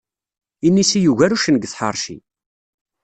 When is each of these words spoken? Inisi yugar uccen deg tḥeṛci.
Inisi 0.67 0.97
yugar 1.03 1.31
uccen 1.35 1.55
deg 1.57 1.69
tḥeṛci. 1.71 2.17